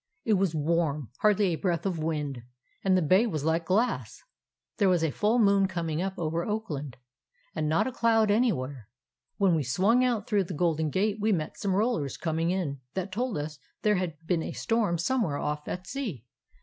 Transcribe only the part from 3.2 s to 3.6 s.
was